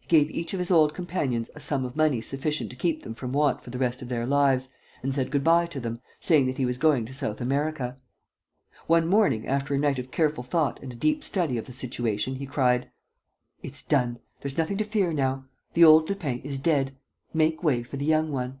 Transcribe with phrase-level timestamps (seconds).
[0.00, 3.14] He gave each of his old companions a sum of money sufficient to keep them
[3.14, 4.68] from want for the rest of their lives
[5.02, 7.96] and said good bye to them, saying that he was going to South America.
[8.86, 12.34] One morning, after a night of careful thought and a deep study of the situation,
[12.36, 12.90] he cried:
[13.62, 14.18] "It's done.
[14.42, 15.46] There's nothing to fear now.
[15.72, 16.94] The old Lupin is dead.
[17.32, 18.60] Make way for the young one."